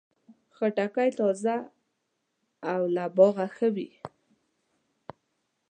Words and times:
خټکی 0.55 1.09
تازه 1.19 1.57
او 2.71 2.81
له 2.95 3.05
باغه 3.17 3.47
ښه 3.55 3.67
وي. 3.75 3.89